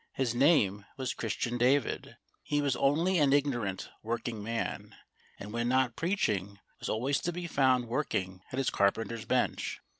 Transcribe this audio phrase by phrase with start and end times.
[0.13, 2.17] His name was Christian David.
[2.41, 4.95] He was only an ignorant working man,
[5.37, 9.79] and when not preaching was always to be found working at his carpenter's bench.